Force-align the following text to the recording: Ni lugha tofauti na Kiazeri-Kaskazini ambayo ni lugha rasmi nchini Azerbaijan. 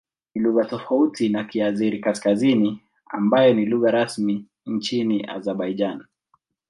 Ni 0.35 0.41
lugha 0.41 0.65
tofauti 0.65 1.29
na 1.29 1.43
Kiazeri-Kaskazini 1.43 2.81
ambayo 3.05 3.53
ni 3.53 3.65
lugha 3.65 3.91
rasmi 3.91 4.45
nchini 4.65 5.25
Azerbaijan. 5.29 6.05